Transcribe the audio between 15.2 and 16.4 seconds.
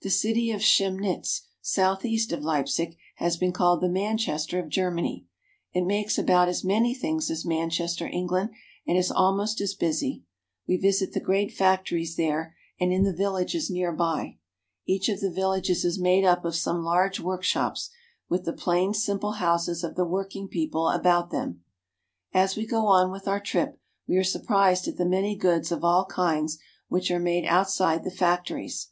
the villages is made